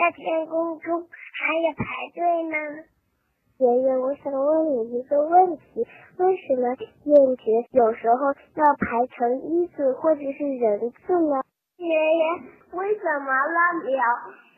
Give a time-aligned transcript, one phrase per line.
[0.00, 2.56] 在天空中还有排队呢？
[3.58, 5.86] 爷爷，我想问你一个问题：
[6.16, 11.44] 为什么雁群有时候要排成一字或者是人字呢？
[11.76, 12.24] 爷爷，
[12.72, 14.00] 为什么那鸟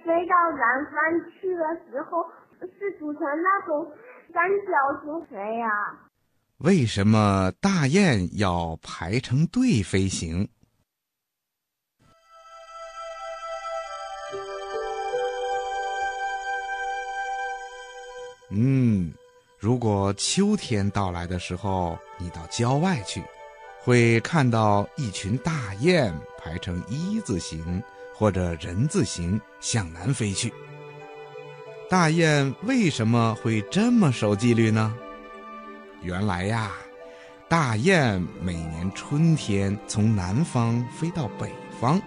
[0.04, 0.94] 飞到南方
[1.32, 2.24] 去的时候
[2.60, 3.90] 是组成那种
[4.32, 5.68] 三角形飞呀？
[6.58, 10.48] 为什么大雁要排成队飞行？
[18.54, 19.12] 嗯，
[19.58, 23.22] 如果秋天到来的时候，你到郊外去，
[23.80, 27.82] 会看到一群大雁排成一字形
[28.14, 30.52] 或者人字形向南飞去。
[31.88, 34.94] 大雁为什么会这么守纪律呢？
[36.02, 36.72] 原来呀，
[37.48, 42.00] 大雁每年春天从南方飞到北方，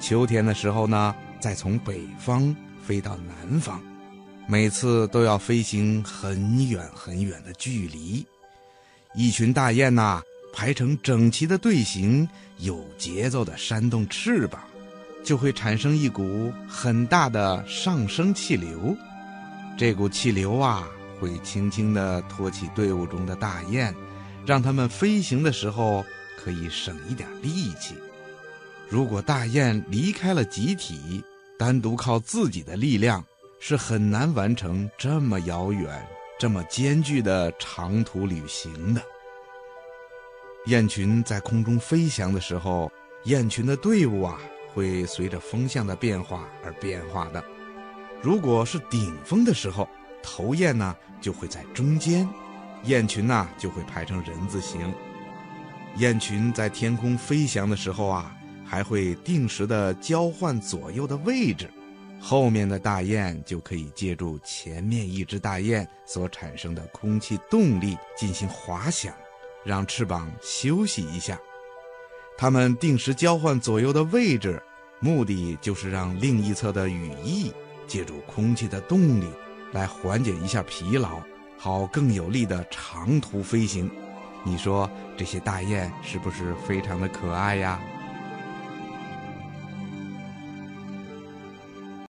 [0.00, 3.80] 秋天的时候呢，再从北方飞到南方，
[4.46, 8.24] 每次都要飞行很远很远的距离。
[9.14, 12.28] 一群大雁呐，排成整齐的队形，
[12.58, 14.60] 有节奏的扇动翅膀，
[15.24, 18.96] 就会产生一股很大的上升气流。
[19.76, 20.88] 这股气流啊。
[21.20, 23.94] 会轻轻地托起队伍中的大雁，
[24.44, 26.04] 让它们飞行的时候
[26.36, 27.94] 可以省一点力气。
[28.90, 31.22] 如果大雁离开了集体，
[31.56, 33.24] 单独靠自己的力量
[33.66, 36.06] 是很难完成这么遥远、
[36.38, 39.00] 这么艰巨的长途旅行的。
[40.66, 44.38] 雁群在空中飞翔的时候，雁群的队伍啊
[44.74, 47.42] 会随着风向的变化而变化的。
[48.20, 49.88] 如果是顶峰的时候，
[50.22, 52.28] 头雁呢就会在中间，
[52.82, 54.92] 雁群呢就会排成人字形。
[55.96, 61.70] 雁群在天空飞翔的时候啊，还会定时的交换左右的位置，
[62.20, 69.14] 后面的大雁就可以借助前面一只大雁所产生的空气动力进行滑翔，
[69.64, 71.38] 让翅膀休息一下。
[72.36, 74.62] 它们定时交换左右的位置，
[75.00, 77.52] 目的就是让另一侧的羽翼
[77.86, 79.28] 借助空气的动力。
[79.72, 81.20] 来缓解一下疲劳，
[81.58, 83.90] 好更有力的长途飞行。
[84.44, 87.82] 你说这些大雁是不是非常的可爱呀？